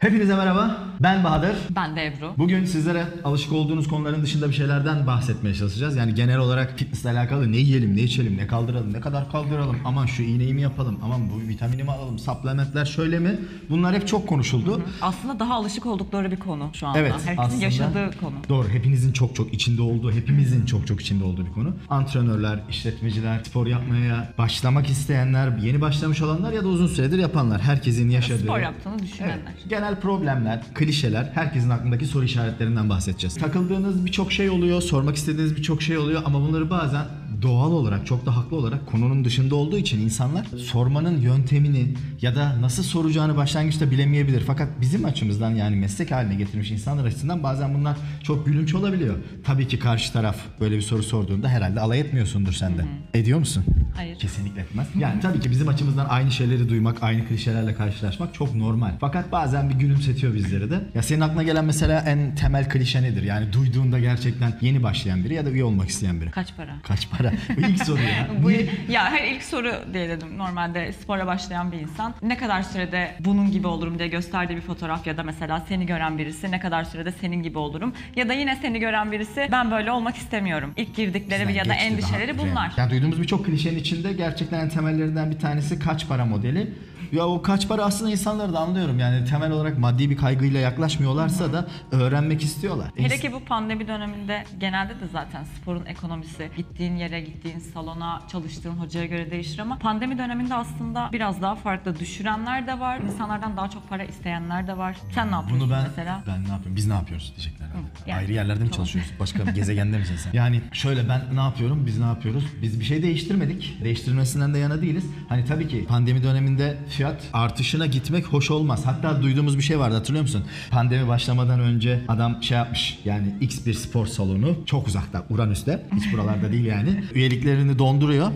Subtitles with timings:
[0.00, 0.89] Hepinize merhaba.
[1.00, 1.56] Ben Bahadır.
[1.70, 2.34] Ben de Ebru.
[2.38, 5.96] Bugün sizlere alışık olduğunuz konuların dışında bir şeylerden bahsetmeye çalışacağız.
[5.96, 10.06] Yani genel olarak fitnessle alakalı ne yiyelim, ne içelim, ne kaldıralım, ne kadar kaldıralım, aman
[10.06, 13.38] şu iğneyi mi yapalım, aman bu vitamini mi alalım, supplementler şöyle mi?
[13.70, 14.82] Bunlar hep çok konuşuldu.
[15.02, 16.98] Aslında daha alışık oldukları bir konu şu anda.
[16.98, 18.34] Evet, Herkesin aslında yaşadığı konu.
[18.48, 18.68] Doğru.
[18.68, 21.74] Hepinizin çok çok içinde olduğu, hepimizin çok çok içinde olduğu bir konu.
[21.88, 27.60] Antrenörler, işletmeciler, spor yapmaya başlamak isteyenler, yeni başlamış olanlar ya da uzun süredir yapanlar.
[27.60, 28.42] Herkesin yaşadığı.
[28.42, 29.34] Spor yaptığını düşünenler.
[29.34, 33.36] Evet, genel problemler, klişeler, herkesin aklındaki soru işaretlerinden bahsedeceğiz.
[33.36, 37.04] Takıldığınız birçok şey oluyor, sormak istediğiniz birçok şey oluyor ama bunları bazen
[37.42, 42.60] doğal olarak, çok da haklı olarak konunun dışında olduğu için insanlar sormanın yöntemini ya da
[42.60, 44.42] nasıl soracağını başlangıçta bilemeyebilir.
[44.46, 49.14] Fakat bizim açımızdan yani meslek haline getirmiş insanlar açısından bazen bunlar çok gülünç olabiliyor.
[49.44, 52.84] Tabii ki karşı taraf böyle bir soru sorduğunda herhalde alay etmiyorsundur sen de.
[53.14, 53.64] Ediyor musun?
[53.96, 54.18] Hayır.
[54.18, 54.86] Kesinlikle etmez.
[54.98, 58.90] Yani tabii ki bizim açımızdan aynı şeyleri duymak, aynı klişelerle karşılaşmak çok normal.
[59.00, 60.80] Fakat bazen bir gülümsetiyor bizleri de.
[60.94, 63.22] Ya senin aklına gelen mesela en temel klişe nedir?
[63.22, 66.30] Yani duyduğunda gerçekten yeni başlayan biri ya da üye olmak isteyen biri.
[66.30, 66.70] Kaç para?
[66.82, 67.32] Kaç para?
[67.56, 68.28] Bu ilk soru ya.
[68.42, 68.66] Bu, Niye?
[68.88, 70.38] ya her ilk soru diye dedim.
[70.38, 75.06] Normalde spora başlayan bir insan ne kadar sürede bunun gibi olurum diye gösterdiği bir fotoğraf
[75.06, 78.56] ya da mesela seni gören birisi ne kadar sürede senin gibi olurum ya da yine
[78.62, 80.72] seni gören birisi ben böyle olmak istemiyorum.
[80.76, 82.46] İlk girdikleri bir ya da Geçti endişeleri daha.
[82.46, 82.72] bunlar.
[82.76, 86.74] Yani duyduğumuz birçok klişenin içinde gerçekten en temellerinden bir tanesi kaç para modeli.
[87.12, 88.98] Ya o kaç para aslında insanları da anlıyorum.
[88.98, 92.86] Yani temel olarak maddi bir kaygıyla yaklaşmıyorlarsa da öğrenmek istiyorlar.
[92.96, 98.70] Hele ki bu pandemi döneminde genelde de zaten sporun ekonomisi gittiğin yere, gittiğin salona, çalıştığın
[98.70, 102.98] hocaya göre değişir ama pandemi döneminde aslında biraz daha farklı düşürenler de var.
[103.00, 104.96] İnsanlardan daha çok para isteyenler de var.
[105.14, 106.22] Sen ne yapıyorsun Bunu ben mesela?
[106.26, 106.76] ben ne yapıyorum?
[106.76, 107.66] Biz ne yapıyoruz diyecekler.
[107.66, 107.86] herhalde.
[108.06, 108.76] yani Ayrı yerlerde mi tamam.
[108.76, 109.10] çalışıyoruz?
[109.20, 110.30] Başka bir gezegende misin sen?
[110.32, 111.86] Yani şöyle ben ne yapıyorum?
[111.86, 112.44] Biz ne yapıyoruz?
[112.62, 113.69] Biz bir şey değiştirmedik.
[113.84, 115.04] Değiştirmesinden de yana değiliz.
[115.28, 118.82] Hani tabii ki pandemi döneminde fiyat artışına gitmek hoş olmaz.
[118.86, 120.44] Hatta duyduğumuz bir şey vardı hatırlıyor musun?
[120.70, 122.98] Pandemi başlamadan önce adam şey yapmış.
[123.04, 125.86] Yani X bir spor salonu çok uzakta Uranüs'te.
[125.96, 127.04] Hiç buralarda değil yani.
[127.14, 128.30] Üyeliklerini donduruyor.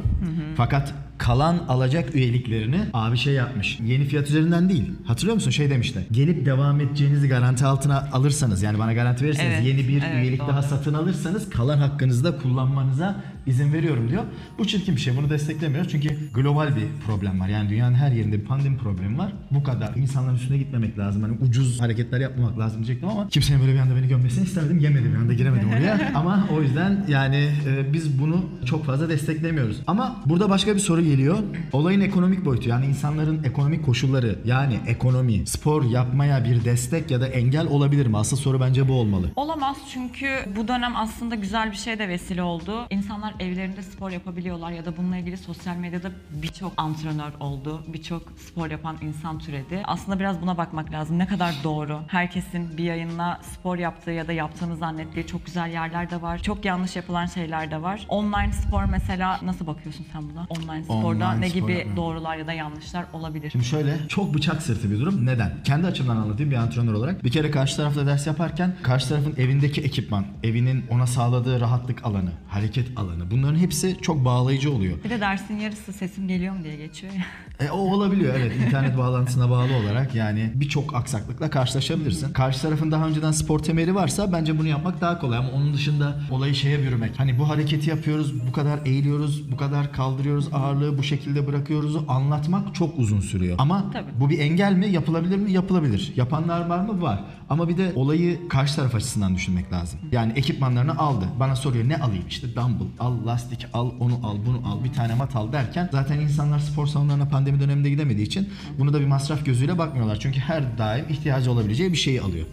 [0.56, 3.78] Fakat kalan alacak üyeliklerini abi şey yapmış.
[3.86, 4.92] Yeni fiyat üzerinden değil.
[5.06, 5.50] Hatırlıyor musun?
[5.50, 6.02] Şey demişler.
[6.12, 10.41] Gelip devam edeceğinizi garanti altına alırsanız yani bana garanti verirseniz Evet, yeni bir evet, üyelik
[10.41, 10.48] doğru.
[10.48, 13.16] daha satın alırsanız kalan hakkınızı da kullanmanıza
[13.47, 14.22] izin veriyorum diyor.
[14.58, 15.16] Bu çirkin bir şey.
[15.16, 15.91] Bunu desteklemiyoruz.
[15.92, 17.48] Çünkü global bir problem var.
[17.48, 19.32] Yani dünyanın her yerinde bir pandemi problemi var.
[19.50, 21.22] Bu kadar insanların üstüne gitmemek lazım.
[21.22, 24.78] Hani ucuz hareketler yapmamak lazım diyecektim ama kimsenin böyle bir anda beni gömmesini isterdim.
[24.78, 26.12] Yemedi bir anda giremedim oraya.
[26.14, 29.76] ama o yüzden yani e, biz bunu çok fazla desteklemiyoruz.
[29.86, 31.38] Ama burada başka bir soru geliyor.
[31.72, 37.26] Olayın ekonomik boyutu yani insanların ekonomik koşulları yani ekonomi, spor yapmaya bir destek ya da
[37.28, 38.19] engel olabilir mi?
[38.19, 39.31] Asıl soru bence bu olmalı.
[39.37, 42.87] Olamaz çünkü bu dönem aslında güzel bir şeye de vesile oldu.
[42.91, 46.10] İnsanlar evlerinde spor yapabiliyorlar ya da bununla ilgili sosyal medyada
[46.43, 47.82] birçok antrenör oldu.
[47.88, 49.82] Birçok spor yapan insan türedi.
[49.84, 51.19] Aslında biraz buna bakmak lazım.
[51.19, 52.00] Ne kadar doğru.
[52.09, 56.38] Herkesin bir yayınla spor yaptığı ya da yaptığını zannettiği çok güzel yerler de var.
[56.38, 58.06] Çok yanlış yapılan şeyler de var.
[58.09, 60.47] Online spor mesela nasıl bakıyorsun sen buna?
[60.50, 61.97] Online sporda Online ne gibi yapmıyorum.
[61.97, 63.50] doğrular ya da yanlışlar olabilir?
[63.50, 65.27] Şimdi şöyle çok bıçak sırtı bir durum.
[65.27, 65.53] Neden?
[65.65, 67.25] Kendi açımdan anlatayım bir antrenör olarak.
[67.25, 72.31] Bir kere karşı tarafla ders yaparken karşı tarafın evindeki ekipman, evinin ona sağladığı rahatlık alanı,
[72.49, 74.99] hareket alanı bunların hepsi çok bağlayıcı oluyor.
[75.05, 77.25] Bir de dersin yarısı sesim geliyor mu diye geçiyor ya.
[77.61, 82.32] E, o olabiliyor evet internet bağlantısına bağlı olarak yani birçok aksaklıkla karşılaşabilirsin.
[82.32, 86.21] Karşı tarafın daha önceden spor temeli varsa bence bunu yapmak daha kolay ama onun dışında
[86.31, 87.21] olayı şeye bürümek.
[87.21, 92.74] Hani bu hareketi yapıyoruz, bu kadar eğiliyoruz, bu kadar kaldırıyoruz ağırlığı bu şekilde bırakıyoruz anlatmak
[92.74, 93.56] çok uzun sürüyor.
[93.58, 94.10] Ama Tabii.
[94.20, 94.88] bu bir engel mi?
[94.88, 95.52] Yapılabilir mi?
[95.52, 96.12] Yapılabilir.
[96.16, 97.02] Yapanlar var mı?
[97.02, 97.24] Var.
[97.50, 100.00] Ama bir de olayı karşı taraf açısından düşünmek lazım.
[100.12, 101.24] Yani ekipmanlarını aldı.
[101.40, 102.24] Bana soruyor ne alayım?
[102.28, 106.20] İşte dumbbell al, lastik al, onu al, bunu al, bir tane mat al derken zaten
[106.20, 110.20] insanlar spor salonlarına pandemi döneminde gidemediği için bunu da bir masraf gözüyle bakmıyorlar.
[110.20, 112.46] Çünkü her daim ihtiyacı olabileceği bir şeyi alıyor.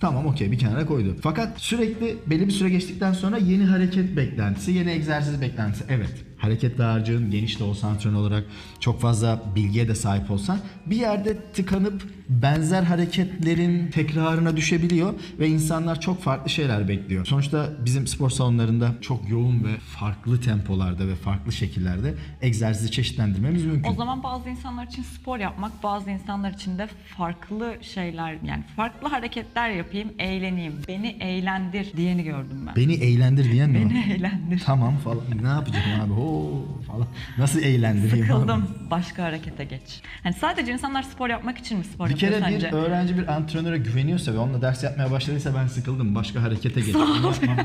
[0.00, 1.16] Tamam okey bir kenara koydu.
[1.22, 5.84] Fakat sürekli belli bir süre geçtikten sonra yeni hareket beklentisi, yeni egzersiz beklentisi.
[5.88, 6.10] Evet
[6.40, 8.44] hareket dağarcığın geniş de olsa antrenör olarak
[8.80, 16.00] çok fazla bilgiye de sahip olsan bir yerde tıkanıp benzer hareketlerin tekrarına düşebiliyor ve insanlar
[16.00, 17.26] çok farklı şeyler bekliyor.
[17.26, 23.90] Sonuçta bizim spor salonlarında çok yoğun ve farklı tempolarda ve farklı şekillerde egzersizi çeşitlendirmemiz mümkün.
[23.90, 29.08] O zaman bazı insanlar için spor yapmak, bazı insanlar için de farklı şeyler yani farklı
[29.08, 32.76] hareketler yapayım, eğleneyim, beni eğlendir diyeni gördüm ben.
[32.76, 33.90] Beni eğlendir diyen mi?
[33.90, 34.62] Beni eğlendir.
[34.66, 35.24] Tamam falan.
[35.42, 36.12] Ne yapacağım abi?
[36.30, 37.06] Oo falan.
[37.38, 38.32] Nasıl eğlendireyim abi?
[38.32, 38.68] Sıkıldım.
[38.90, 40.02] Başka harekete geç.
[40.22, 42.68] Hani sadece insanlar spor yapmak için mi spor Bir yapıyor kere sence?
[42.68, 46.14] bir öğrenci bir antrenöre güveniyorsa ve onunla ders yapmaya başladıysa ben sıkıldım.
[46.14, 46.94] Başka harekete geç.
[46.94, 47.56] Bunu yapmam.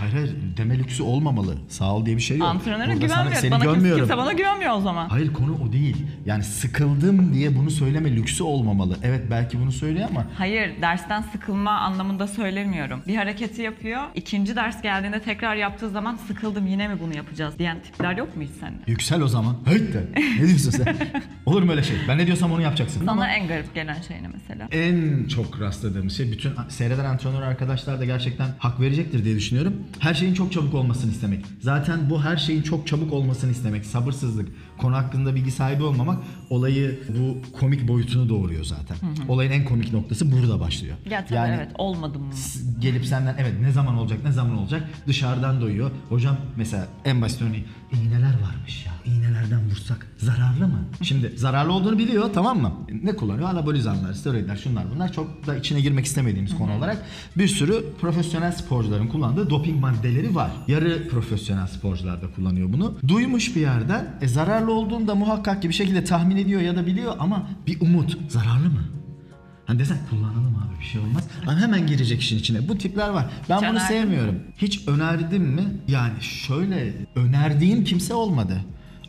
[0.00, 1.54] Hayır hayır deme lüksü olmamalı.
[1.68, 2.48] Sağ ol diye bir şey yok.
[2.48, 3.40] Antrenöre Burada sana- güvenmiyor.
[3.40, 4.00] Seni Bana kimse, görmüyorum.
[4.00, 5.08] kimse bana güvenmiyor o zaman.
[5.08, 5.96] Hayır konu o değil.
[6.26, 8.96] Yani sıkıldım diye bunu söyleme lüksü olmamalı.
[9.02, 13.00] Evet belki bunu söylüyor ama Hayır, dersten sıkılma anlamında söylemiyorum.
[13.06, 17.80] Bir hareketi yapıyor, ikinci ders geldiğinde tekrar yaptığı zaman sıkıldım yine mi bunu yapacağız diyen
[17.82, 18.78] tipler yok mu hiç sende?
[18.86, 19.56] yüksel o zaman.
[19.64, 20.04] Hıyt de.
[20.40, 20.96] Ne diyorsun sen?
[21.46, 21.96] Olur mu öyle şey?
[22.08, 23.06] Ben ne diyorsam onu yapacaksın.
[23.06, 24.68] Ama Sana en garip gelen şey ne mesela?
[24.72, 29.67] en çok rastladığım şey bütün seyreden antrenör arkadaşlar da gerçekten hak verecektir diye düşünüyorum.
[29.98, 31.44] Her şeyin çok çabuk olmasını istemek.
[31.60, 33.86] Zaten bu her şeyin çok çabuk olmasını istemek.
[33.86, 34.48] Sabırsızlık,
[34.78, 36.18] konu hakkında bilgi sahibi olmamak
[36.50, 38.96] olayı bu komik boyutunu doğuruyor zaten.
[39.28, 40.96] Olayın en komik noktası burada başlıyor.
[41.10, 42.32] Ya tabii evet olmadım mı?
[42.80, 45.90] gelip senden evet ne zaman olacak ne zaman olacak dışarıdan doyuyor.
[46.08, 50.84] Hocam mesela en basit örneği iğneler varmış ya iğnelerden vursak zararlı mı?
[51.02, 52.72] Şimdi zararlı olduğunu biliyor tamam mı?
[53.02, 53.48] Ne kullanıyor?
[53.48, 57.04] Anabolizanlar, steroidler şunlar bunlar çok da içine girmek istemediğimiz konu olarak
[57.36, 60.50] bir sürü profesyonel sporcuların kullandığı doping maddeleri var.
[60.68, 62.94] Yarı profesyonel sporcular da kullanıyor bunu.
[63.08, 66.86] Duymuş bir yerden e, zararlı olduğunu da muhakkak ki bir şekilde tahmin ediyor ya da
[66.86, 68.97] biliyor ama bir umut zararlı mı?
[69.68, 71.24] Hani desen kullanalım abi bir şey olmaz.
[71.42, 72.68] Ama hemen girecek işin içine.
[72.68, 73.26] Bu tipler var.
[73.48, 74.34] Ben bunu sevmiyorum.
[74.56, 75.64] Hiç önerdim mi?
[75.88, 78.60] Yani şöyle önerdiğim kimse olmadı.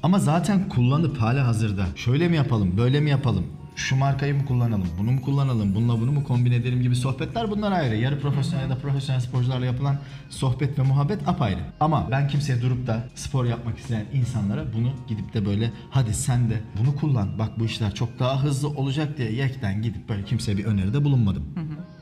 [0.04, 1.86] Ama zaten kullanıp hala hazırda.
[1.96, 3.48] Şöyle mi yapalım, böyle mi yapalım?
[3.80, 7.72] Şu markayı mı kullanalım, bunu mu kullanalım, bununla bunu mu kombin edelim gibi sohbetler bunlar
[7.72, 7.96] ayrı.
[7.96, 9.98] Yarı profesyonel ya da profesyonel sporcularla yapılan
[10.30, 11.60] sohbet ve muhabbet apayrı.
[11.80, 16.50] Ama ben kimseye durup da spor yapmak isteyen insanlara bunu gidip de böyle hadi sen
[16.50, 20.58] de bunu kullan bak bu işler çok daha hızlı olacak diye yekten gidip böyle kimseye
[20.58, 21.44] bir öneride bulunmadım.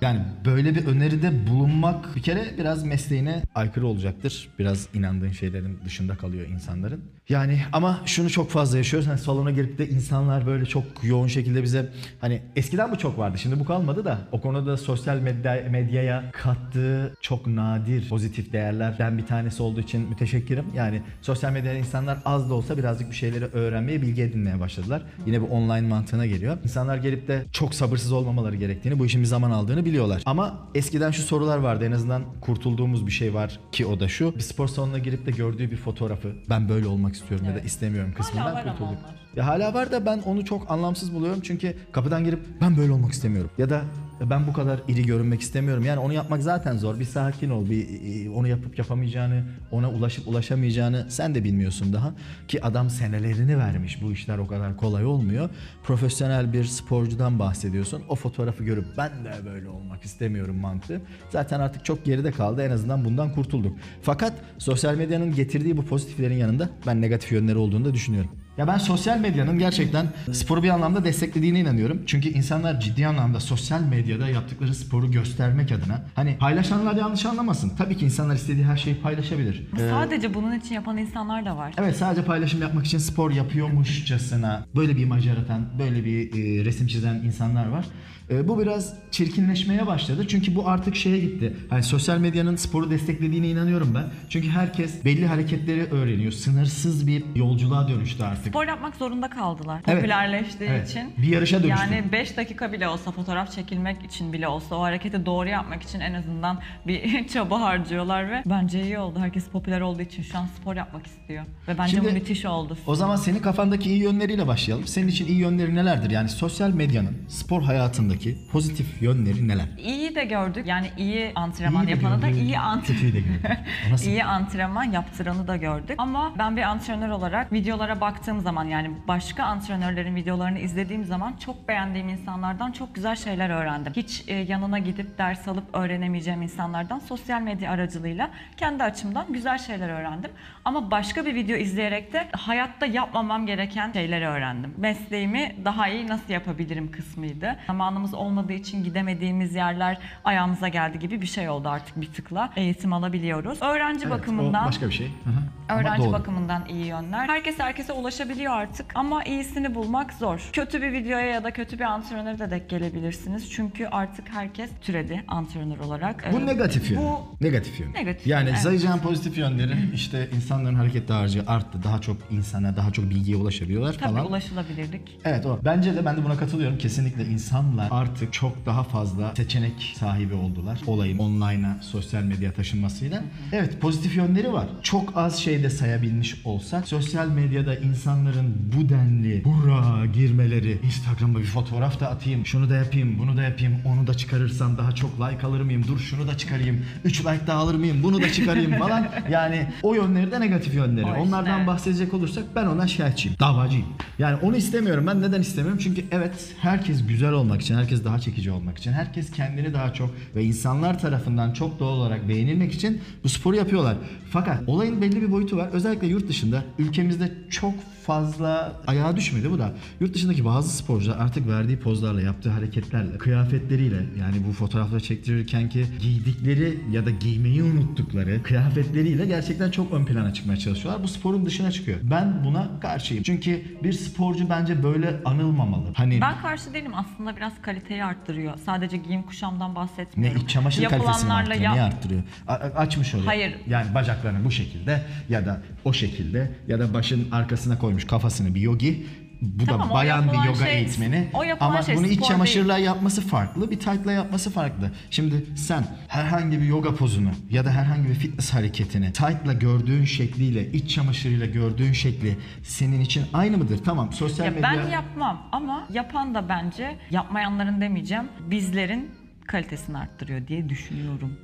[0.02, 4.50] Yani böyle bir öneride bulunmak bir kere biraz mesleğine aykırı olacaktır.
[4.60, 7.17] Biraz inandığın şeylerin dışında kalıyor insanların.
[7.30, 9.10] Yani ama şunu çok fazla yaşıyoruz.
[9.10, 11.90] Hani salona gelip de insanlar böyle çok yoğun şekilde bize
[12.22, 13.38] hani eskiden bu çok vardı.
[13.38, 19.26] Şimdi bu kalmadı da o konuda sosyal medya, medyaya kattığı çok nadir pozitif değerlerden bir
[19.26, 20.66] tanesi olduğu için müteşekkirim.
[20.76, 25.02] Yani sosyal medyada insanlar az da olsa birazcık bir şeyleri öğrenmeye, bilgi edinmeye başladılar.
[25.26, 26.58] Yine bu online mantığına geliyor.
[26.64, 30.22] İnsanlar gelip de çok sabırsız olmamaları gerektiğini, bu işin bir zaman aldığını biliyorlar.
[30.26, 31.86] Ama eskiden şu sorular vardı.
[31.86, 34.36] En azından kurtulduğumuz bir şey var ki o da şu.
[34.36, 38.14] Bir spor salonuna girip de gördüğü bir fotoğrafı ben böyle olmak istiyorum ya da istemiyorum
[38.18, 38.82] kısmından kurtulduk.
[38.82, 39.16] onlar.
[39.36, 43.12] Ya hala var da ben onu çok anlamsız buluyorum çünkü kapıdan girip ben böyle olmak
[43.12, 43.82] istemiyorum ya da
[44.22, 45.86] ben bu kadar iri görünmek istemiyorum.
[45.86, 47.00] Yani onu yapmak zaten zor.
[47.00, 47.70] Bir sakin ol.
[47.70, 47.88] Bir
[48.26, 52.14] e, onu yapıp yapamayacağını, ona ulaşıp ulaşamayacağını sen de bilmiyorsun daha.
[52.48, 54.02] Ki adam senelerini vermiş.
[54.02, 55.50] Bu işler o kadar kolay olmuyor.
[55.84, 58.04] Profesyonel bir sporcudan bahsediyorsun.
[58.10, 61.02] O fotoğrafı görüp ben de böyle olmak istemiyorum mantığı.
[61.30, 62.64] Zaten artık çok geride kaldı.
[62.64, 63.78] En azından bundan kurtulduk.
[64.02, 68.32] Fakat sosyal medyanın getirdiği bu pozitiflerin yanında ben negatif yönleri olduğunu da düşünüyorum.
[68.58, 72.02] Ya ben sosyal medyanın gerçekten sporu bir anlamda desteklediğine inanıyorum.
[72.06, 77.72] Çünkü insanlar ciddi anlamda sosyal medyada yaptıkları sporu göstermek adına hani paylaşanlar yanlış anlamasın.
[77.78, 79.68] Tabii ki insanlar istediği her şeyi paylaşabilir.
[79.78, 81.74] Ee, Sadece bunun için yapan insanlar da var.
[81.78, 86.88] Evet sadece paylaşım yapmak için spor yapıyormuşçasına böyle bir imaj yaratan, böyle bir e, resim
[86.88, 87.86] çizen insanlar var.
[88.30, 90.26] E, bu biraz çirkinleşmeye başladı.
[90.28, 91.54] Çünkü bu artık şeye gitti.
[91.70, 94.04] Hani sosyal medyanın sporu desteklediğine inanıyorum ben.
[94.30, 96.32] Çünkü herkes belli hareketleri öğreniyor.
[96.32, 98.47] Sınırsız bir yolculuğa dönüştü artık.
[98.50, 99.82] Spor yapmak zorunda kaldılar.
[99.88, 99.98] Evet.
[99.98, 100.90] Popülerleştiği Evet.
[100.90, 101.14] için.
[101.18, 101.94] Bir yarışa dönüştü.
[101.94, 106.00] Yani 5 dakika bile olsa fotoğraf çekilmek için bile olsa o hareketi doğru yapmak için
[106.00, 109.20] en azından bir çaba harcıyorlar ve bence iyi oldu.
[109.20, 111.44] Herkes popüler olduğu için şu an spor yapmak istiyor.
[111.68, 112.78] Ve bence Şimdi- bu müthiş oldu.
[112.88, 114.88] O zaman senin kafandaki iyi yönleriyle başlayalım.
[114.88, 116.10] Senin için iyi yönleri nelerdir?
[116.10, 119.66] Yani sosyal medyanın spor hayatındaki pozitif yönleri neler?
[119.78, 120.68] İyi de gördük.
[120.68, 123.58] Yani iyi antrenman İyi de yapanı da gördüm, iyi antrenman Kötüyü de gördüm.
[123.90, 124.08] O nasıl?
[124.10, 125.96] İyi antrenman yaptıranı da gördük.
[125.98, 131.68] Ama ben bir antrenör olarak videolara baktığım zaman yani başka antrenörlerin videolarını izlediğim zaman çok
[131.68, 133.94] beğendiğim insanlardan çok güzel şeyler öğrendim.
[133.96, 139.90] Hiç e, yanına gidip ders alıp öğrenemeyeceğim insanlardan sosyal medya aracılığıyla kendi açımdan güzel şeyler
[139.90, 140.32] öğrendim.
[140.66, 144.74] Ama başka bir video izleyerek de hayatta yapmamam gereken şeyleri öğrendim.
[144.78, 147.56] Mesleğimi daha iyi nasıl yapabilirim kısmıydı.
[147.68, 152.50] Zamanımız olmadığı için gidemediğimiz yerler ayağımıza geldi gibi bir şey oldu artık bir tıkla.
[152.56, 153.62] Eğitim alabiliyoruz.
[153.62, 155.08] Öğrenci Evet, bakımından o başka bir şey.
[155.08, 155.34] Hı hı.
[155.70, 156.14] Ama Öğrenci doğru.
[156.14, 157.28] bakımından iyi yönler.
[157.28, 157.94] Herkes herkese
[158.28, 160.50] ulaşabiliyor artık ama iyisini bulmak zor.
[160.54, 163.52] Kötü bir videoya ya da kötü bir antrenöre de denk gelebilirsiniz.
[163.52, 166.30] Çünkü artık herkes türedi antrenör olarak.
[166.34, 167.02] Bu Ee, negatif yönü.
[167.02, 167.94] Bu Negatif yönü.
[167.94, 168.60] Negatif, Yani evet.
[168.60, 171.84] sayacağım pozitif yönleri işte insanların hareket dağarcığı arttı.
[171.84, 174.26] Daha çok insana, daha çok bilgiye ulaşabiliyorlar tabii falan.
[174.28, 175.20] ulaşılabilirlik.
[175.26, 175.60] Evet o.
[175.66, 176.78] Bence de ben de buna katılıyorum.
[176.78, 180.82] Kesinlikle insanlar artık çok daha fazla seçenek sahibi oldular.
[180.88, 183.22] Olayın online'a, sosyal medya taşınmasıyla.
[183.52, 184.68] Evet pozitif yönleri var.
[184.84, 187.76] Çok az şeyde şey de sayabilmiş olsak sosyal medyada
[188.08, 190.80] insanların bu denli hurra girmeleri.
[190.84, 193.74] Instagram'a bir fotoğraf da atayım şunu da yapayım bunu da yapayım.
[193.86, 195.84] Onu da çıkarırsam daha çok like alır mıyım?
[195.88, 196.86] Dur şunu da çıkarayım.
[197.04, 198.04] 3 like daha alır mıyım?
[198.04, 199.08] Bunu da çıkarayım falan.
[199.32, 201.06] Yani o yönleri de negatif yönleri.
[201.06, 201.22] O işte.
[201.22, 203.86] onlardan bahsedecek olursak ben ona şikayetçiyim davacıyım.
[204.20, 205.08] Yani onu istemiyorum.
[205.08, 205.80] Ben neden istemiyorum?
[205.84, 210.10] Çünkü evet herkes güzel olmak için herkes daha çekici olmak için herkes kendini daha çok
[210.36, 213.98] ve insanlar tarafından çok doğal olarak beğenilmek için bu sporu yapıyorlar.
[214.32, 215.70] Fakat olayın belli bir boyutu var.
[215.74, 217.74] Özellikle yurt dışında ülkemizde çok
[218.08, 219.72] fazla ayağa düşmedi bu da.
[220.00, 225.86] Yurt dışındaki bazı sporcular artık verdiği pozlarla, yaptığı hareketlerle, kıyafetleriyle yani bu fotoğrafları çektirirken ki
[226.02, 231.04] giydikleri ya da giymeyi unuttukları kıyafetleriyle gerçekten çok ön plana çıkmaya çalışıyorlar.
[231.04, 231.98] Bu sporun dışına çıkıyor.
[232.04, 233.24] Ben buna karşıyım.
[233.24, 235.94] Çünkü bir sporcu bence böyle anılmamalı.
[235.94, 238.54] Hani Ben karşı değilim aslında biraz kaliteyi arttırıyor.
[238.66, 240.42] Sadece giyim kuşamdan ne bahsetmiyorum.
[240.42, 241.64] iç çamaşır kalitesini Yapılanlarla arttırıyor.
[241.64, 242.24] yap- Niye arttırıyor?
[242.48, 243.28] A- a- açmış oluyor.
[243.28, 243.56] Hayır.
[243.68, 248.62] Yani bacaklarını bu şekilde ya da o şekilde ya da başın arkasına koymuş kafasını bir
[248.62, 249.06] yogi.
[249.42, 251.28] Bu Tamam, da o bayan bir yoga şey- eğitmeni.
[251.34, 254.92] o yapılan Ama şey bunu iç spor çamaşırla yapması farklı, bir tight'la yapması farklı.
[255.10, 260.72] Şimdi sen herhangi bir yoga pozunu ya da herhangi bir fitness hareketini tight'la gördüğün şekliyle,
[260.72, 263.80] iç çamaşırıyla gördüğün şekli senin için aynı mıdır?
[263.86, 264.70] Tamam, sosyal Ya medya...
[264.86, 269.12] ben yapmam ama yapan da bence yapmayanların demeyeceğim bizlerin
[269.48, 271.38] kalitesini arttırıyor diye düşünüyorum.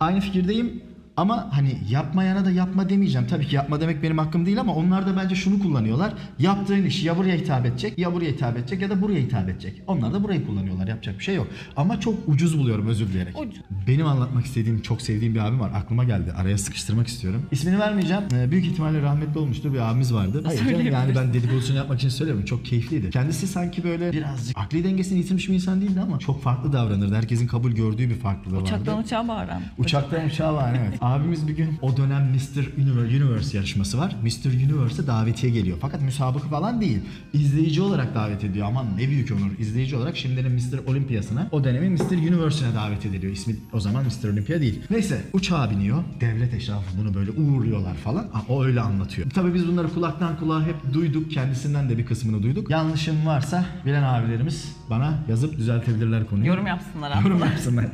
[0.00, 0.82] Aynı fikirdeyim
[1.16, 3.26] ama hani yapmayana da yapma demeyeceğim.
[3.26, 6.12] Tabii ki yapma demek benim hakkım değil ama onlar da bence şunu kullanıyorlar.
[6.38, 9.82] Yaptığın iş ya buraya hitap edecek, ya buraya hitap edecek ya da buraya hitap edecek.
[9.86, 10.86] Onlar da burayı kullanıyorlar.
[10.86, 11.46] Yapacak bir şey yok.
[11.76, 13.40] Ama çok ucuz buluyorum özür dileyerek.
[13.40, 13.60] Ucuz.
[13.88, 15.70] Benim anlatmak istediğim, çok sevdiğim bir abim var.
[15.74, 16.32] Aklıma geldi.
[16.32, 17.46] Araya sıkıştırmak istiyorum.
[17.50, 18.22] İsmini vermeyeceğim.
[18.34, 20.42] Ee, büyük ihtimalle rahmetli olmuştur bir abimiz vardı.
[20.44, 22.44] Hayır canım, yani ben dedikodusunu yapmak için söylüyorum.
[22.44, 23.10] Çok keyifliydi.
[23.10, 27.14] Kendisi sanki böyle birazcık akli dengesini yitirmiş bir insan değildi ama çok farklı davranırdı.
[27.14, 28.64] Herkesin kabul gördüğü bir farklılığı vardı.
[28.64, 29.62] Uçaktan uçağa bağıran.
[29.78, 31.01] Uçaktan uçağa var evet.
[31.06, 32.80] Abimiz bir gün o dönem Mr.
[32.80, 34.16] Universe, yarışması var.
[34.22, 34.46] Mr.
[34.66, 35.78] Universe'e davetiye geliyor.
[35.80, 36.98] Fakat müsabaka falan değil.
[37.32, 38.66] İzleyici olarak davet ediyor.
[38.66, 39.58] Aman ne büyük onur.
[39.58, 40.90] İzleyici olarak şimdinin Mr.
[40.90, 42.12] Olympias'ına o dönemin Mr.
[42.30, 43.32] Universe'ine davet ediliyor.
[43.32, 44.28] İsmi o zaman Mr.
[44.28, 44.80] Olympia değil.
[44.90, 46.04] Neyse uçağa biniyor.
[46.20, 48.28] Devlet eşrafı bunu böyle uğurluyorlar falan.
[48.32, 49.30] Ha, O öyle anlatıyor.
[49.30, 51.30] Tabii biz bunları kulaktan kulağa hep duyduk.
[51.30, 52.70] Kendisinden de bir kısmını duyduk.
[52.70, 56.46] Yanlışım varsa bilen abilerimiz bana yazıp düzeltebilirler konuyu.
[56.46, 57.46] Yorum yapsınlar Yorum aslında.
[57.46, 57.86] yapsınlar.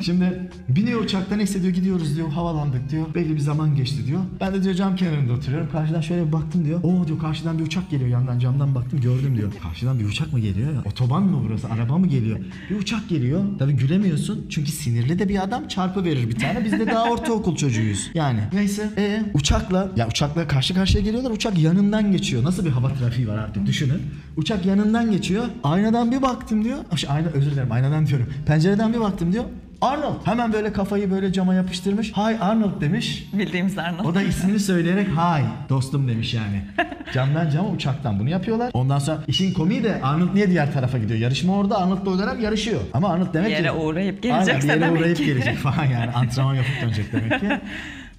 [0.00, 3.06] Şimdi biniyor uçaktan neyse diyor gidiyoruz diyor havalandık diyor.
[3.14, 4.20] Belli bir zaman geçti diyor.
[4.40, 5.68] Ben de diyor cam kenarında oturuyorum.
[5.72, 6.82] Karşıdan şöyle bir baktım diyor.
[6.82, 9.52] Oo diyor karşıdan bir uçak geliyor yandan camdan baktım gördüm diyor.
[9.62, 10.68] Karşıdan bir uçak mı geliyor?
[10.84, 11.68] Otoban mı burası?
[11.68, 12.38] Araba mı geliyor?
[12.70, 13.44] Bir uçak geliyor.
[13.58, 14.46] Tabii gülemiyorsun.
[14.50, 16.64] Çünkü sinirli de bir adam çarpı verir bir tane.
[16.64, 18.10] Biz de daha ortaokul çocuğuyuz.
[18.14, 18.90] Yani neyse.
[18.96, 21.30] E uçakla ya uçakla karşı karşıya geliyorlar.
[21.30, 22.44] Uçak yanından geçiyor.
[22.44, 24.02] Nasıl bir hava trafiği var artık düşünün.
[24.36, 25.44] Uçak yanından geçiyor.
[25.64, 26.78] Aynadan bir baktım diyor.
[27.08, 28.26] Ayna özür dilerim aynadan diyorum.
[28.46, 29.44] Pencereden bir baktım diyor.
[29.80, 30.26] Arnold.
[30.26, 32.12] Hemen böyle kafayı böyle cama yapıştırmış.
[32.16, 33.28] Hi Arnold demiş.
[33.32, 34.04] Bildiğimiz Arnold.
[34.04, 36.62] O da ismini söyleyerek hi dostum demiş yani.
[37.14, 38.70] Camdan cama uçaktan bunu yapıyorlar.
[38.74, 41.20] Ondan sonra işin komiği de Arnold niye diğer tarafa gidiyor?
[41.20, 42.80] Yarışma orada Arnold'la o dönem yarışıyor.
[42.94, 43.62] Ama Arnold demek Bir ki...
[43.62, 45.24] yere uğrayıp Aynen, gelecekse bir yere demek uğrayıp ki.
[45.26, 46.10] gelecek falan yani.
[46.12, 47.46] Antrenman yapıp dönecek demek ki.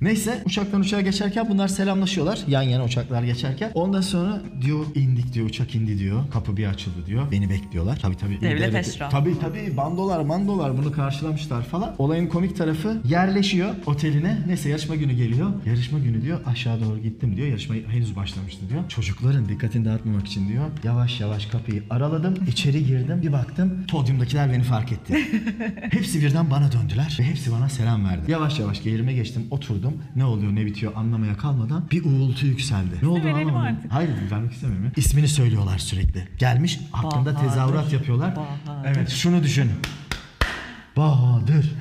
[0.01, 2.39] Neyse uçaktan uçağa geçerken bunlar selamlaşıyorlar.
[2.47, 3.71] Yan yana uçaklar geçerken.
[3.73, 6.23] Ondan sonra diyor indik diyor uçak indi diyor.
[6.31, 7.31] Kapı bir açıldı diyor.
[7.31, 7.99] Beni bekliyorlar.
[8.01, 8.41] Tabii tabii.
[8.41, 9.11] Devlet eşrafı.
[9.11, 11.95] Tabii tabii bandolar mandolar bunu karşılamışlar falan.
[11.97, 14.37] Olayın komik tarafı yerleşiyor oteline.
[14.47, 15.49] Neyse yarışma günü geliyor.
[15.65, 17.47] Yarışma günü diyor aşağı doğru gittim diyor.
[17.47, 18.89] Yarışma henüz başlamıştı diyor.
[18.89, 20.65] Çocukların dikkatini dağıtmamak için diyor.
[20.83, 22.35] Yavaş yavaş kapıyı araladım.
[22.47, 23.21] içeri girdim.
[23.21, 25.13] Bir baktım podyumdakiler beni fark etti.
[25.91, 28.31] hepsi birden bana döndüler ve hepsi bana selam verdi.
[28.31, 29.86] Yavaş yavaş yerime geçtim oturdum.
[30.15, 32.95] Ne oluyor ne bitiyor anlamaya kalmadan bir uğultu yükseldi.
[33.01, 33.77] Ne oldu verelim anlamadım.
[33.77, 33.93] artık.
[33.93, 34.91] Hayır vermek istemiyorum.
[34.95, 36.27] İsmini söylüyorlar sürekli.
[36.37, 37.47] Gelmiş hakkında Bahadır.
[37.49, 38.35] tezahürat yapıyorlar.
[38.35, 38.89] Bahadır.
[38.89, 39.71] Evet şunu düşün.
[40.97, 41.75] Bahadır.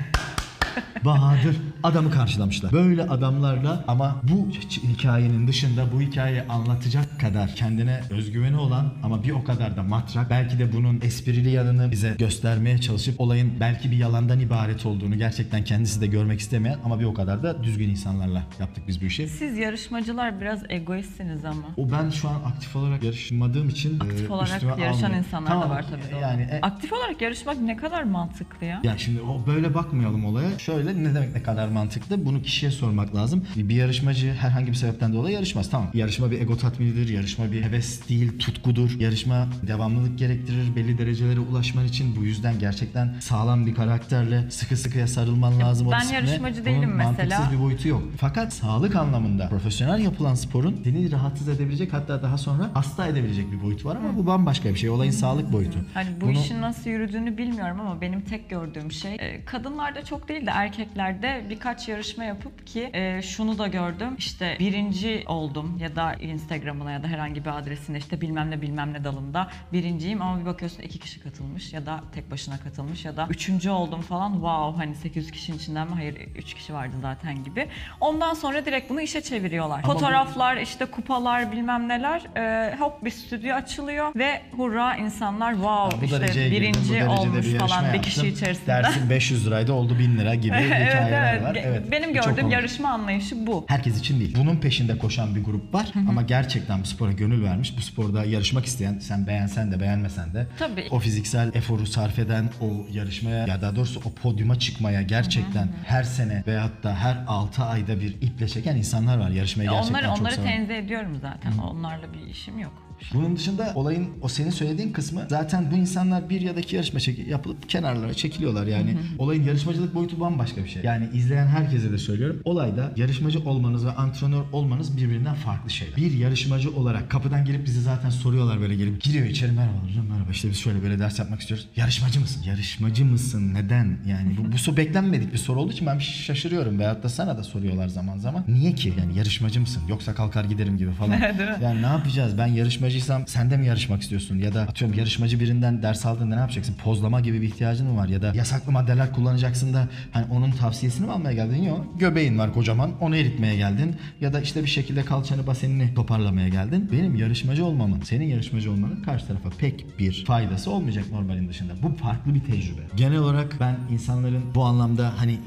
[1.04, 2.72] Bahadır adamı karşılamışlar.
[2.72, 4.48] Böyle adamlarla ama bu
[4.92, 10.30] hikayenin dışında bu hikayeyi anlatacak kadar kendine özgüveni olan ama bir o kadar da matrak
[10.30, 15.64] belki de bunun esprili yanını bize göstermeye çalışıp olayın belki bir yalandan ibaret olduğunu gerçekten
[15.64, 19.28] kendisi de görmek istemeyen ama bir o kadar da düzgün insanlarla yaptık biz bu işi.
[19.28, 21.62] Siz yarışmacılar biraz egoistsiniz ama.
[21.76, 25.16] O ben şu an aktif olarak yarışmadığım için Aktif e, olarak yarışan almıyorum.
[25.18, 26.12] insanlar Tamam, da var tabii.
[26.12, 26.20] doğru.
[26.20, 28.80] Yani e, Aktif olarak yarışmak ne kadar mantıklı ya.
[28.84, 30.58] Ya şimdi o böyle bakmayalım olaya.
[30.66, 32.26] Şöyle ne demek ne kadar mantıklı?
[32.26, 33.46] Bunu kişiye sormak lazım.
[33.56, 35.70] Bir yarışmacı herhangi bir sebepten dolayı yarışmaz.
[35.70, 35.90] Tamam.
[35.94, 37.08] Yarışma bir ego tatminidir.
[37.08, 39.00] Yarışma bir heves değil, tutkudur.
[39.00, 40.76] Yarışma devamlılık gerektirir.
[40.76, 45.86] Belli derecelere ulaşman için bu yüzden gerçekten sağlam bir karakterle sıkı sıkıya sarılman lazım.
[45.86, 46.28] o ben disipline.
[46.28, 47.12] yarışmacı değilim mesela.
[47.12, 48.02] mantıksız bir boyutu yok.
[48.16, 53.62] Fakat sağlık anlamında profesyonel yapılan sporun seni rahatsız edebilecek hatta daha sonra hasta edebilecek bir
[53.62, 54.90] boyutu var ama bu bambaşka bir şey.
[54.90, 55.78] Olayın sağlık boyutu.
[55.94, 60.28] Hani bu Bunu- işin nasıl yürüdüğünü bilmiyorum ama benim tek gördüğüm şey e, kadınlarda çok
[60.28, 64.08] değil de erkeklerde birkaç yarışma yapıp ki e, şunu da gördüm.
[64.18, 68.92] İşte birinci oldum ya da Instagram'ına ya da herhangi bir adresinde işte bilmem ne bilmem
[68.92, 73.16] ne dalında birinciyim ama bir bakıyorsun iki kişi katılmış ya da tek başına katılmış ya
[73.16, 74.32] da üçüncü oldum falan.
[74.32, 75.94] Wow hani 800 kişinin içinden mi?
[75.94, 77.68] Hayır 3 kişi vardı zaten gibi.
[78.00, 79.80] Ondan sonra direkt bunu işe çeviriyorlar.
[79.84, 85.52] Ama bu- Fotoğraflar işte kupalar bilmem neler e, hop bir stüdyo açılıyor ve hurra insanlar
[85.52, 88.02] wow Bu işte girdim, bu birinci derecede olmuş bir falan bir yaptım.
[88.02, 88.66] kişi içerisinde.
[88.66, 91.42] Dersin 500 liraydı oldu 1000 lira gibi evet, hikayeler evet.
[91.42, 91.58] var.
[91.64, 91.90] Evet.
[91.92, 93.64] Benim gördüğüm yarışma anlayışı bu.
[93.68, 94.34] Herkes için değil.
[94.38, 97.76] Bunun peşinde koşan bir grup var ama gerçekten bu spora gönül vermiş.
[97.76, 100.86] Bu sporda yarışmak isteyen, sen beğensen de beğenmesen de Tabii.
[100.90, 106.02] o fiziksel eforu sarf eden, o yarışmaya ya daha doğrusu o podyuma çıkmaya gerçekten her
[106.02, 109.30] sene veyahut da her 6 ayda bir iple çeken insanlar var.
[109.30, 110.48] Yarışmayı gerçekten Onları çok onları seven.
[110.48, 111.58] tenzih ediyorum zaten.
[111.58, 112.85] Onlarla bir işim yok.
[113.14, 117.00] Bunun dışında olayın o senin söylediğin kısmı zaten bu insanlar bir ya da iki yarışma
[117.00, 118.96] çek- yapılıp kenarlara çekiliyorlar yani.
[119.18, 120.82] Olayın yarışmacılık boyutu bambaşka bir şey.
[120.82, 122.40] Yani izleyen herkese de söylüyorum.
[122.44, 125.96] Olayda yarışmacı olmanız ve antrenör olmanız birbirinden farklı şeyler.
[125.96, 130.30] Bir yarışmacı olarak kapıdan gelip bizi zaten soruyorlar böyle gelip giriyor içeri merhaba hocam merhaba
[130.30, 131.68] işte biz şöyle böyle ders yapmak istiyoruz.
[131.76, 132.42] Yarışmacı mısın?
[132.46, 133.54] Yarışmacı mısın?
[133.54, 133.98] Neden?
[134.06, 136.78] Yani bu, bu soru beklenmedik bir soru olduğu için ben şaşırıyorum.
[136.78, 138.44] Veyahut da sana da soruyorlar zaman zaman.
[138.48, 138.92] Niye ki?
[138.98, 139.82] Yani yarışmacı mısın?
[139.88, 141.16] Yoksa kalkar giderim gibi falan.
[141.62, 142.38] Yani ne yapacağız?
[142.38, 142.46] Ben
[142.86, 144.38] yarışmacıysam sen de mi yarışmak istiyorsun?
[144.38, 146.74] Ya da atıyorum yarışmacı birinden ders aldığında ne yapacaksın?
[146.84, 148.08] Pozlama gibi bir ihtiyacın mı var?
[148.08, 151.62] Ya da yasaklı maddeler kullanacaksın da hani onun tavsiyesini mi almaya geldin?
[151.62, 152.00] Yok.
[152.00, 152.90] Göbeğin var kocaman.
[153.00, 153.96] Onu eritmeye geldin.
[154.20, 156.88] Ya da işte bir şekilde kalçanı basenini toparlamaya geldin.
[156.92, 161.72] Benim yarışmacı olmamın, senin yarışmacı olmanın karşı tarafa pek bir faydası olmayacak normalin dışında.
[161.82, 162.82] Bu farklı bir tecrübe.
[162.96, 165.38] Genel olarak ben insanların bu anlamda hani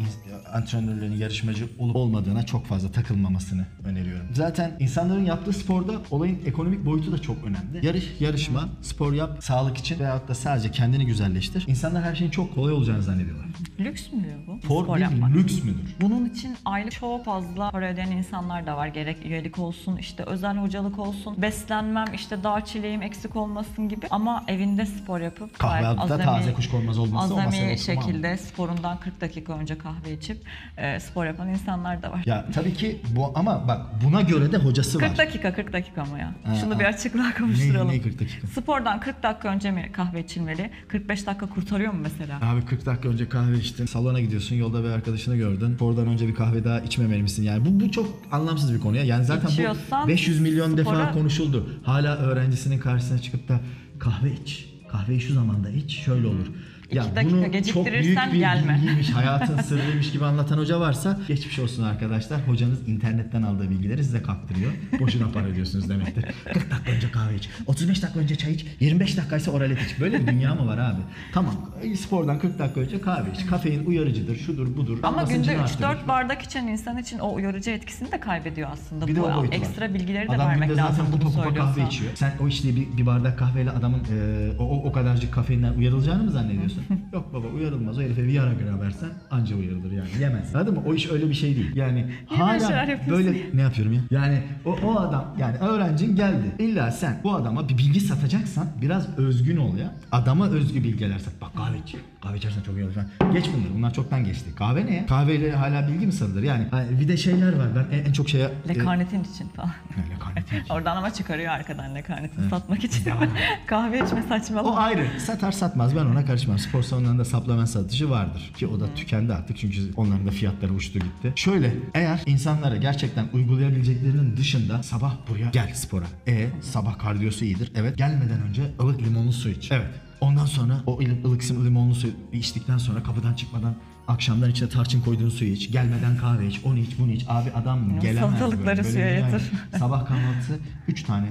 [0.53, 4.25] antrenörlerin yarışmacı olup olmadığına çok fazla takılmamasını öneriyorum.
[4.33, 7.85] Zaten insanların yaptığı sporda olayın ekonomik boyutu da çok önemli.
[7.85, 11.65] Yarış, yarışma, spor yap, sağlık için veyahut da sadece kendini güzelleştir.
[11.67, 13.45] İnsanlar her şeyin çok kolay olacağını zannediyorlar.
[13.79, 14.59] Lüks mü bu?
[14.65, 15.35] Spor, bir yapmak.
[15.35, 15.95] lüks müdür?
[16.01, 18.87] Bunun için aylık çok fazla para ödeyen insanlar da var.
[18.87, 24.07] Gerek üyelik olsun, işte özel hocalık olsun, beslenmem, işte dağ çileğim eksik olmasın gibi.
[24.09, 27.77] Ama evinde spor yapıp Kahvaltıda taze kuşkonmaz olması o azami oturmam.
[27.77, 30.37] şekilde sporundan 40 dakika önce kahve içip
[30.77, 32.23] e, spor yapan insanlar da var.
[32.25, 35.07] Ya tabii ki bu ama bak buna göre de hocası var.
[35.07, 36.33] 40 dakika 40 dakika ama ya.
[36.45, 36.79] Ha, Şunu ha.
[36.79, 37.87] bir açıklığa kavuşturalım.
[37.87, 38.47] Ne, ne 40 dakika?
[38.47, 40.69] Spordan 40 dakika önce mi kahve içilmeli?
[40.87, 42.39] 45 dakika kurtarıyor mu mesela?
[42.41, 43.85] Abi 40 dakika önce kahve içtin.
[43.85, 44.55] Salona gidiyorsun.
[44.55, 45.77] Yolda bir arkadaşını gördün.
[45.79, 47.43] Oradan önce bir kahve daha içmemeli misin?
[47.43, 49.03] Yani bu, bu çok anlamsız bir konu ya.
[49.03, 51.69] Yani zaten İçiyorsan bu 500 milyon defa spora- konuşuldu.
[51.83, 53.59] Hala öğrencisinin karşısına çıkıp da
[53.99, 54.65] kahve iç.
[54.91, 55.91] Kahveyi şu zamanda iç.
[55.99, 56.45] Şöyle olur.
[56.91, 58.75] İki dakika geciktirirsen bir gelme.
[58.75, 62.47] bilgiymiş, hayatın sırrıymış gibi anlatan hoca varsa geçmiş olsun arkadaşlar.
[62.47, 64.71] Hocanız internetten aldığı bilgileri size kaktırıyor.
[64.99, 66.25] Boşuna para ödüyorsunuz demektir.
[66.53, 69.99] 40 dakika önce kahve iç, 35 dakika önce çay iç, 25 dakika ise oralet iç.
[69.99, 71.01] Böyle bir dünya mı var abi?
[71.33, 71.55] Tamam
[71.99, 73.45] spordan 40 dakika önce kahve iç.
[73.45, 74.99] Kafein uyarıcıdır, şudur budur.
[75.03, 75.87] Ama günde Basıncını arttırır.
[76.03, 79.07] 3-4 bardak içen insan için o uyarıcı etkisini de kaybediyor aslında.
[79.07, 79.61] Bir de bu o boyutu var.
[79.61, 81.87] ekstra bilgileri de Adam vermek günde lazım zaten bunu kupa kupa kahve söylüyorsan.
[81.87, 82.11] içiyor.
[82.15, 86.23] Sen o içtiği bir, bir bardak kahveyle adamın e, o, o, o kadarcık kafeinden uyarılacağını
[86.23, 86.78] mı zannediyorsun?
[87.13, 87.97] Yok baba uyarılmaz.
[87.97, 90.07] O herife Viagra versen anca uyarılır yani.
[90.21, 90.55] Yemez.
[90.55, 90.81] Anladın mı?
[90.85, 91.75] O iş öyle bir şey değil.
[91.75, 94.01] Yani hala böyle ne yapıyorum ya?
[94.11, 96.55] Yani o, o adam yani öğrencin geldi.
[96.59, 99.93] İlla sen bu adama bir bilgi satacaksan biraz özgün ol ya.
[100.11, 101.33] Adama özgü bilgiler sat.
[101.41, 101.95] Bak kahve iç.
[102.21, 102.93] Kahve içersen çok iyi olur.
[103.33, 103.73] Geç bunları.
[103.75, 104.55] Bunlar çoktan geçti.
[104.55, 105.05] Kahve ne ya?
[105.05, 106.43] Kahveyle hala bilgi mi satılır?
[106.43, 106.67] Yani
[106.99, 107.67] bir de şeyler var.
[107.75, 108.49] Ben en, en çok şeye...
[108.65, 109.71] e, Lekarnetin için falan.
[110.15, 110.73] Lekarnetin için.
[110.73, 113.03] Oradan ama çıkarıyor arkadan lekarnetini satmak için.
[113.67, 114.77] Kahve içme O saçmalama.
[114.77, 115.07] ayrı.
[115.19, 116.59] Satar satmaz ben ona karışmam.
[116.59, 118.51] Spor salonlarında supplement satışı vardır.
[118.57, 121.33] Ki o da tükendi artık çünkü onların da fiyatları uçtu gitti.
[121.35, 126.05] Şöyle eğer insanlara gerçekten uygulayabileceklerinin dışında sabah buraya gel spora.
[126.27, 127.71] E sabah kardiyosu iyidir.
[127.75, 129.71] Evet gelmeden önce ılık limonlu su iç.
[129.71, 129.87] Evet.
[130.21, 133.75] Ondan sonra o ılık, ılık sim- limonlu su içtikten sonra kapıdan çıkmadan
[134.07, 135.71] akşamdan içine tarçın koyduğun suyu iç.
[135.71, 136.61] Gelmeden kahve iç.
[136.63, 137.25] Onu iç bunu iç.
[137.27, 138.19] Abi adam Ya, gelemez.
[138.19, 139.43] salatalıkları suya yatır.
[139.79, 141.27] Sabah kahvaltısı 3 tane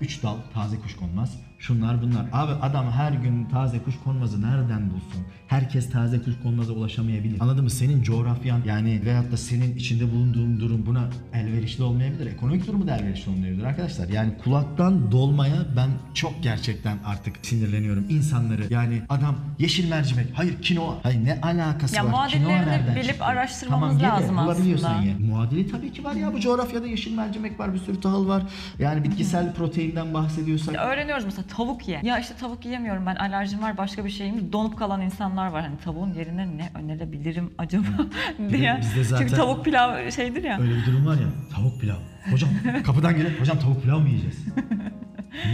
[0.00, 1.34] 3 dal taze kuş konmaz.
[1.58, 2.26] Şunlar bunlar.
[2.32, 5.22] Abi adam her gün taze kuş konmazı nereden bulsun?
[5.48, 7.40] Herkes taze kuş konmaza ulaşamayabilir.
[7.40, 7.70] Anladın mı?
[7.70, 12.26] Senin coğrafyan yani veyahut da senin içinde bulunduğun durum buna elverişli olmayabilir.
[12.26, 14.08] Ekonomik durumu da elverişli olmayabilir arkadaşlar.
[14.08, 18.04] Yani kulaktan dolmaya ben çok gerçekten artık sinirleniyorum.
[18.08, 20.94] İnsanları yani adam yeşil mercimek, hayır kinoa.
[21.02, 22.28] Hayır ne alakası Ya var?
[22.30, 23.24] Kinoa nereden bilip çıktı?
[23.24, 25.06] araştırmamız tamam, lazım bulabiliyorsan aslında.
[25.06, 25.16] ye.
[25.18, 28.42] Muadili tabii ki var ya bu coğrafyada yeşil mercimek var, bir sürü tahıl var.
[28.78, 30.74] Yani bitkisel proteinden bahsediyorsak.
[30.74, 32.00] Ya öğreniyoruz mesela tavuk ye.
[32.02, 34.52] Ya işte tavuk yiyemiyorum ben alerjim var başka bir şeyim.
[34.52, 35.62] Donup kalan insanlar var.
[35.62, 37.84] Hani tavuğun yerine ne önerebilirim acaba
[38.50, 38.78] diye.
[38.80, 40.58] bizde zaten- Çünkü tavuk pilav şeydir ya.
[40.60, 41.96] Öyle bir durum var ya tavuk pilav.
[42.30, 42.50] Hocam
[42.84, 44.44] kapıdan gelip hocam tavuk pilav mı yiyeceğiz?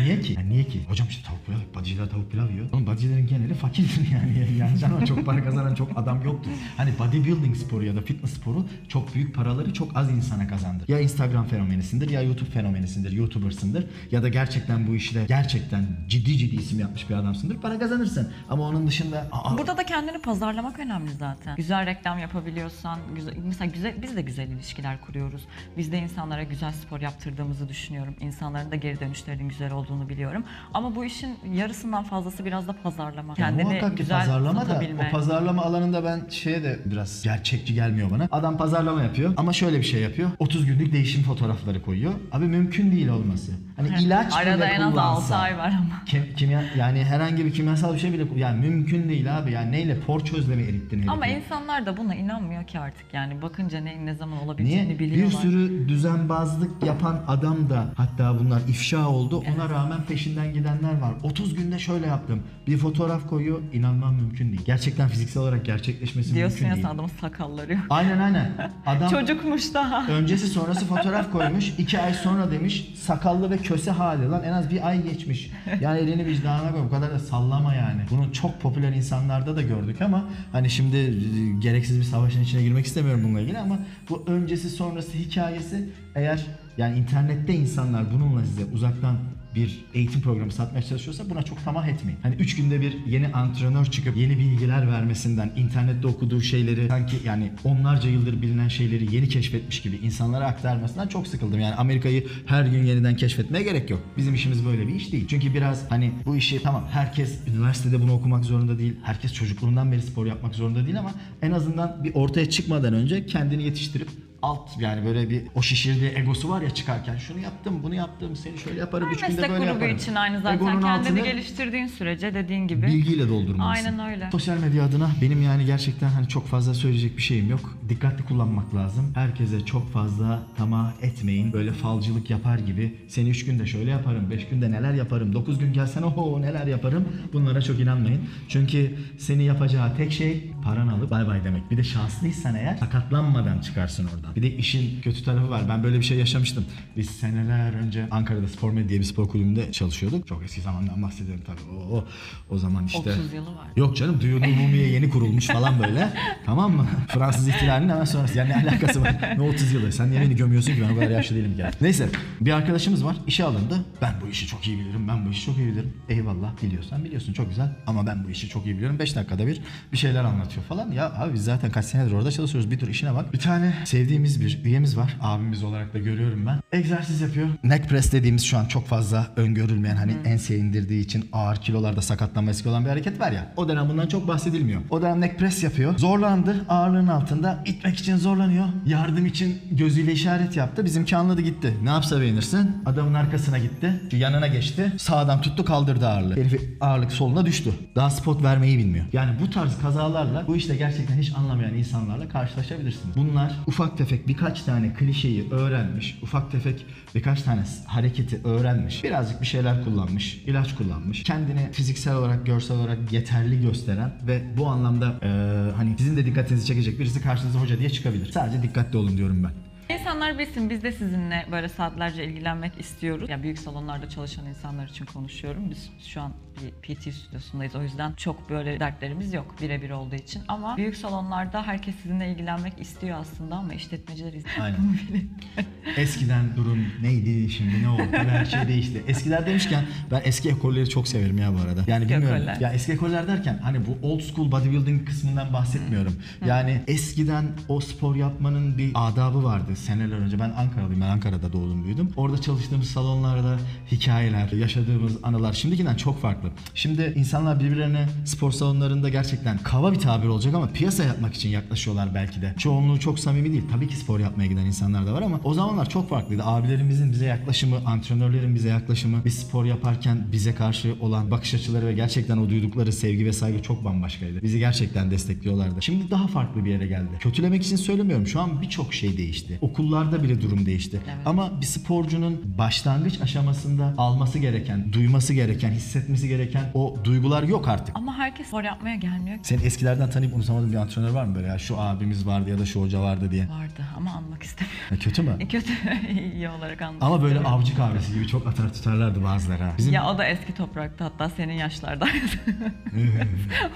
[0.03, 0.33] Niye ki?
[0.33, 0.81] Yani niye ki?
[0.89, 2.67] Hocam işte tavuk pilav, bodyciler tavuk pilav yiyor.
[2.73, 4.57] Oğlum bodycilerin geneli fakirdir yani.
[4.59, 6.51] Yani canım çok para kazanan çok adam yoktur.
[6.77, 10.89] Hani bodybuilding sporu ya da fitness sporu çok büyük paraları çok az insana kazandır.
[10.89, 13.87] Ya Instagram fenomenisindir ya YouTube fenomenisindir, YouTuber'sındır.
[14.11, 17.57] Ya da gerçekten bu işle gerçekten ciddi ciddi isim yapmış bir adamsındır.
[17.57, 18.33] Para kazanırsın.
[18.51, 21.57] Ama onun dışında aa, Burada da kendini pazarlamak önemli zaten.
[21.57, 25.43] Güzel reklam yapabiliyorsan, güzel, mesela güzel, biz de güzel ilişkiler kuruyoruz.
[25.77, 28.15] Biz de insanlara güzel spor yaptırdığımızı düşünüyorum.
[28.21, 30.45] İnsanların da geri dönüşlerinin güzel olduğunu biliyorum.
[30.75, 33.29] Ama bu işin yarısından fazlası biraz da pazarlama.
[33.29, 35.09] Ya Kendini muhakkak ki güzel pazarlama da satabilme.
[35.09, 38.29] o pazarlama alanında ben şeye de biraz gerçekçi gelmiyor bana.
[38.33, 40.31] Adam pazarlama yapıyor ama şöyle bir şey yapıyor.
[40.39, 42.13] 30 günlük değişim fotoğrafları koyuyor.
[42.33, 43.53] Abi mümkün değil olması.
[43.77, 46.03] Hani ilaç Arada bile en az kullansa, 6 ay var ama.
[46.07, 49.53] Kim, kimya, yani herhangi bir kimyasal bir şey bile yani mümkün değil abi.
[49.53, 51.11] Yani neyle porçözle mi erittin herifi?
[51.11, 54.99] Ama insanlar da buna inanmıyor ki artık yani bakınca ne, ne zaman olabileceğini Niye?
[54.99, 55.33] biliyorlar.
[55.33, 59.43] Bir sürü düzenbazlık yapan adam da hatta bunlar ifşa oldu.
[59.57, 61.13] Ona rağmen peşinden gidenler var.
[61.23, 62.43] 30 günde şöyle yaptım.
[62.67, 63.61] Bir fotoğraf koyuyor.
[63.73, 64.63] inanmam mümkün değil.
[64.65, 66.91] Gerçekten fiziksel olarak gerçekleşmesi Diyorsun mümkün ya değil.
[66.91, 67.83] adamın sakalları yok.
[67.91, 68.53] Aynen aynen.
[68.87, 70.07] Adam Çocukmuş daha.
[70.09, 71.69] öncesi sonrası fotoğraf koymuş.
[71.79, 75.51] iki ay sonra demiş sakallı ve köse hali lan en az bir ay geçmiş.
[75.81, 76.81] Yani elini vicdanına koy.
[76.85, 78.01] Bu kadar da sallama yani.
[78.11, 81.19] Bunu çok popüler insanlarda da gördük ama hani şimdi
[81.59, 86.47] gereksiz bir savaşın içine girmek istemiyorum bununla ilgili ama bu öncesi sonrası hikayesi eğer
[86.79, 89.17] yani internette insanlar bununla size uzaktan
[89.55, 92.19] bir eğitim programı satmaya çalışıyorsa buna çok tamah etmeyin.
[92.23, 97.53] Hani 3 günde bir yeni antrenör çıkıp yeni bilgiler vermesinden, internette okuduğu şeyleri sanki yani
[97.65, 101.61] onlarca yıldır bilinen şeyleri yeni keşfetmiş gibi insanlara aktarmasından çok sıkıldım.
[101.61, 104.03] Yani Amerika'yı her gün yeniden keşfetmeye gerek yok.
[104.17, 105.27] Bizim işimiz böyle bir iş değil.
[105.29, 108.95] Çünkü biraz hani bu işi tamam herkes üniversitede bunu okumak zorunda değil.
[109.03, 113.63] Herkes çocukluğundan beri spor yapmak zorunda değil ama en azından bir ortaya çıkmadan önce kendini
[113.63, 114.09] yetiştirip
[114.43, 118.59] alt yani böyle bir o şişirdiği egosu var ya çıkarken şunu yaptım bunu yaptım seni
[118.59, 119.97] şöyle yaparım üç günde Meslek böyle grubu yaparım.
[119.97, 122.87] için aynı zaten Egonun kendini altını geliştirdiğin sürece dediğin gibi.
[122.87, 123.85] bilgiyle doldurmalısın.
[123.87, 124.29] Aynen öyle.
[124.33, 127.77] Sosyal medya adına benim yani gerçekten hani çok fazla söyleyecek bir şeyim yok.
[127.93, 129.11] Dikkatli kullanmak lazım.
[129.15, 131.53] Herkese çok fazla tamah etmeyin.
[131.53, 135.73] Böyle falcılık yapar gibi seni 3 günde şöyle yaparım, 5 günde neler yaparım, 9 gün
[135.73, 137.09] gelsen oho neler yaparım.
[137.33, 138.21] Bunlara çok inanmayın.
[138.49, 141.71] Çünkü seni yapacağı tek şey paran alıp bay bay demek.
[141.71, 144.37] Bir de şanslıysan eğer sakatlanmadan çıkarsın oradan.
[144.37, 145.63] Bir de işin kötü tarafı var.
[145.69, 146.65] Ben böyle bir şey yaşamıştım.
[146.97, 150.29] Biz seneler önce Ankara'da Spor Med diye bir spor kulübünde çalışıyorduk.
[150.29, 151.79] Çok eski zamandan bahsediyorum tabii.
[151.93, 152.05] O,
[152.51, 152.99] o zaman işte.
[152.99, 153.67] 30 yılı var.
[153.77, 156.13] Yok canım Duyurlu Umumiye yeni kurulmuş falan böyle.
[156.47, 156.87] tamam mı?
[157.09, 157.49] Fransız
[157.83, 158.39] ihtilalinin hemen sonrası.
[158.39, 159.13] Yani ne alakası var?
[159.37, 159.93] Ne 30 yılı?
[159.93, 160.83] Sen niye beni gömüyorsun ki?
[160.83, 161.63] Ben o kadar yaşlı değilim ki.
[161.81, 162.09] Neyse.
[162.41, 163.17] Bir arkadaşımız var.
[163.27, 163.85] işe alındı.
[164.03, 165.09] Ben bu işi çok iyi bilirim.
[165.09, 165.93] Ben bu işi çok iyi bilirim.
[166.09, 167.33] Eyvallah biliyorsan biliyorsun.
[167.33, 167.69] Çok güzel.
[167.87, 168.99] Ama ben bu işi çok iyi biliyorum.
[168.99, 169.61] 5 dakikada bir
[169.93, 170.91] bir şeyler anlatıyor falan.
[170.93, 172.71] Ya abi biz zaten kaç senedir orada çalışıyoruz.
[172.71, 173.33] Bir dur işine bak.
[173.33, 175.17] Bir tane sevdiğimiz bir üyemiz var.
[175.21, 176.79] Abimiz olarak da görüyorum ben.
[176.79, 177.49] Egzersiz yapıyor.
[177.65, 182.51] Neck press dediğimiz şu an çok fazla öngörülmeyen hani ense indirdiği için ağır kilolarda sakatlanma
[182.51, 183.53] riski olan bir hareket var ya.
[183.57, 184.81] O dönem bundan çok bahsedilmiyor.
[184.91, 185.99] O dönem neck press yapıyor.
[185.99, 186.65] Zorlandı.
[186.69, 188.65] Ağırlığın altında itmek için zorlanıyor.
[188.87, 190.85] Yardım için gözüyle işaret yaptı.
[190.85, 191.75] Bizimki anladı gitti.
[191.83, 192.77] Ne yapsa beğenirsin.
[192.87, 194.01] Adamın arkasına gitti.
[194.11, 194.93] Şu yanına geçti.
[194.99, 196.37] Sağdan tuttu kaldırdı ağırlığı.
[196.37, 197.71] Herifi ağırlık soluna düştü.
[197.97, 199.05] Daha spot vermeyi bilmiyor.
[199.13, 203.17] Yani bu tarz kazalarla bu işte gerçekten hiç anlamayan insanlarla karşılaşabilirsiniz.
[203.17, 206.19] Bunlar ufak tefek birkaç tane klişeyi öğrenmiş.
[206.23, 209.05] Ufak tefek birkaç tane hareketi öğrenmiş.
[209.05, 210.43] Birazcık bir şeyler kullanmış.
[210.47, 211.23] ilaç kullanmış.
[211.23, 215.29] Kendini fiziksel olarak, görsel olarak yeterli gösteren ve bu anlamda eee,
[215.77, 218.33] hani sizin de dikkatinizi çekecek birisi karşınıza hoca diye çıkabilir.
[218.33, 219.53] Sadece dikkatli olun diyorum ben.
[220.01, 223.31] İnsanlar bilsin biz de sizinle böyle saatlerce ilgilenmek istiyoruz.
[223.31, 225.71] Ya büyük salonlarda çalışan insanlar için konuşuyorum.
[225.71, 227.75] Biz şu an bir PT stüdyosundayız.
[227.77, 230.43] O yüzden çok böyle dertlerimiz yok birebir olduğu için.
[230.49, 234.33] Ama büyük salonlarda herkes sizinle ilgilenmek istiyor aslında ama işletmeciler.
[234.61, 234.79] Aynen.
[235.97, 238.03] Eskiden durum neydi şimdi ne oldu?
[238.13, 239.03] Her şey değişti.
[239.09, 241.85] Eskiler demişken ben eski ekolleri çok severim ya bu arada.
[241.87, 242.37] Yani Eski bilmiyorum.
[242.37, 242.61] ekoller.
[242.61, 246.15] Ya eski ekoller derken hani bu old school bodybuilding kısmından bahsetmiyorum.
[246.47, 250.39] Yani eskiden o spor yapmanın bir adabı vardı seneler önce.
[250.39, 251.01] Ben Ankaralıyım.
[251.01, 252.09] Ben Ankara'da doğdum büyüdüm.
[252.17, 253.59] Orada çalıştığımız salonlarda
[253.93, 256.49] hikayeler, yaşadığımız anılar şimdikinden çok farklı.
[256.75, 262.15] Şimdi insanlar birbirlerine spor salonlarında gerçekten kava bir tabir olacak ama piyasa yapmak için yaklaşıyorlar
[262.15, 262.55] belki de.
[262.59, 263.63] Çoğunluğu çok samimi değil.
[263.73, 266.45] Tabii ki spor yapmaya giden insanlar da var ama o zamanlar çok farklıydı.
[266.45, 271.93] Abilerimizin bize yaklaşımı, antrenörlerin bize yaklaşımı, biz spor yaparken bize karşı olan bakış açıları ve
[271.93, 274.43] gerçekten o duydukları sevgi ve saygı çok bambaşkaydı.
[274.43, 275.83] Bizi gerçekten destekliyorlardı.
[275.83, 277.09] Şimdi daha farklı bir yere geldi.
[277.21, 278.27] Kötülemek için söylemiyorum.
[278.27, 279.59] Şu an birçok şey değişti.
[279.63, 281.01] Okullarda bile durum değişti.
[281.05, 281.17] Evet.
[281.27, 287.97] Ama bir sporcunun başlangıç aşamasında alması gereken, duyması gereken, hissetmesi gereken o duygular yok artık.
[287.97, 289.39] Ama herkes spor yapmaya gelmiyor.
[289.43, 292.67] Senin eskilerden tanıyıp unutamadığın bir antrenör var mı böyle ya şu abimiz vardı ya da
[292.67, 293.43] şu hoca vardı diye?
[293.49, 294.81] Vardı ama anmak istemiyorum.
[294.91, 295.39] Ya kötü mü?
[295.49, 295.73] Kötü
[296.35, 297.61] iyi olarak anmak Ama böyle istemiyorum.
[297.61, 299.73] avcı kahvesi gibi çok atar tutarlardı bazıları ha.
[299.79, 302.15] Bizim Ya o da eski toprakta hatta senin yaşlardaydı.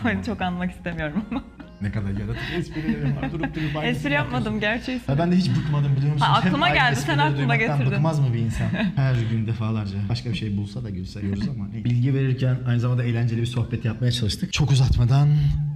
[0.04, 1.42] Onu çok anmak istemiyorum ama.
[1.82, 5.32] Ne kadar yaratıcı esprilerim var durup durup aynısını Espri yapmadım gerçeği Ya söylüyorum.
[5.32, 6.26] ben de hiç bıkmadım biliyor musun?
[6.26, 7.92] Ha, aklıma aynı geldi, sen esprileri aklıma duymaktan getirdin.
[7.96, 8.66] Bıkmaz mı bir insan?
[8.96, 9.98] Her gün defalarca.
[10.08, 11.72] Başka bir şey bulsa da gülse diyoruz ama.
[11.84, 14.52] Bilgi verirken aynı zamanda eğlenceli bir sohbet yapmaya çalıştık.
[14.52, 15.28] Çok uzatmadan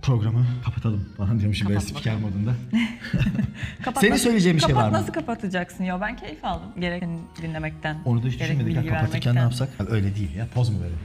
[0.03, 2.55] programı kapatalım falan diyormuşum böyle Kapat spiker modunda.
[3.85, 4.93] Kapat Senin söyleyeceğin bir şey var mı?
[4.93, 6.01] nasıl kapatacaksın ya?
[6.01, 6.69] Ben keyif aldım.
[6.81, 7.97] Gerek seni dinlemekten.
[8.05, 8.77] Onu da hiç gerek düşünmedik.
[8.77, 9.65] Ya, bilgi kapatırken ne vermekten.
[9.67, 9.89] yapsak?
[9.91, 10.47] Ya öyle değil ya.
[10.55, 10.99] Poz mu verelim?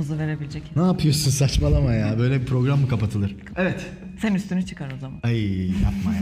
[0.00, 0.62] Pozu verebilecek.
[0.76, 2.18] Ne yapıyorsun saçmalama ya.
[2.18, 3.36] Böyle bir program mı kapatılır?
[3.56, 3.86] Evet.
[4.20, 5.20] Sen üstünü çıkar o zaman.
[5.22, 6.20] Ay yapma ya.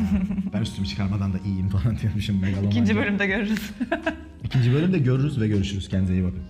[0.53, 2.41] ben üstümü çıkarmadan da iyiyim falan diyormuşum.
[2.41, 3.61] megaloman İkinci bölümde görürüz.
[4.45, 5.89] İkinci bölümde görürüz ve görüşürüz.
[5.89, 6.43] Kendinize iyi bakın.